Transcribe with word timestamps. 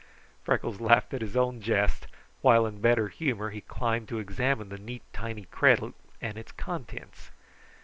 Freckles 0.43 0.81
laughed 0.81 1.13
at 1.13 1.21
his 1.21 1.37
own 1.37 1.61
jest, 1.61 2.07
while 2.41 2.65
in 2.65 2.81
better 2.81 3.07
humor 3.07 3.51
he 3.51 3.61
climbed 3.61 4.07
to 4.07 4.17
examine 4.17 4.69
the 4.69 4.79
neat, 4.79 5.03
tiny 5.13 5.45
cradle 5.51 5.93
and 6.19 6.39
its 6.39 6.51
contents. 6.53 7.29